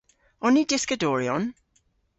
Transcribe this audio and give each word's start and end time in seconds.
On 0.41 0.53
ni 0.55 0.63
dyskadoryon? 0.71 1.49